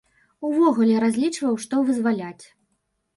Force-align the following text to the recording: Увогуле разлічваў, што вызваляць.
Увогуле 0.47 0.95
разлічваў, 1.03 1.53
што 1.65 1.83
вызваляць. 1.91 2.45